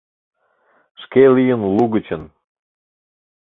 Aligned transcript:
Шке 1.01 1.23
лийын 1.35 1.61
лу 1.75 1.83
гычын. 1.93 2.21